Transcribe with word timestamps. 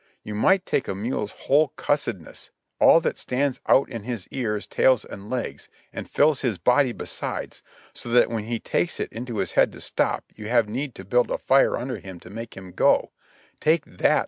You 0.23 0.33
might 0.33 0.65
take 0.65 0.87
a 0.87 0.95
mule's 0.95 1.31
whole 1.43 1.67
"cussed 1.75 2.15
ness," 2.15 2.49
all 2.79 3.01
that 3.01 3.19
stands 3.19 3.61
out 3.67 3.87
in 3.87 4.01
his 4.01 4.27
ears, 4.29 4.65
tail 4.65 4.99
and 5.07 5.29
legs, 5.29 5.69
and 5.93 6.09
fills 6.09 6.41
his 6.41 6.57
body 6.57 6.91
besides, 6.91 7.61
so 7.93 8.09
that 8.09 8.31
when 8.31 8.45
he 8.45 8.59
takes 8.59 8.99
it 8.99 9.13
into 9.13 9.37
his 9.37 9.51
head 9.51 9.71
to 9.73 9.79
stop 9.79 10.23
you 10.33 10.47
have 10.49 10.67
need 10.67 10.95
to 10.95 11.05
build 11.05 11.29
a 11.29 11.37
fire 11.37 11.77
under 11.77 11.97
him 11.99 12.19
to 12.21 12.31
make 12.31 12.57
him 12.57 12.71
go— 12.71 13.11
take 13.61 13.85
that. 13.85 14.19